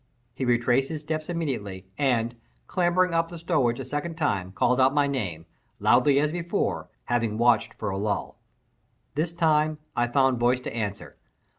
[0.33, 4.95] He retraced his steps immediately, and, clambering up the stowage a second time, called out
[4.95, 5.45] my name,
[5.79, 8.39] loudly as before, having watched for a lull.
[9.13, 11.17] This time I found voice to answer.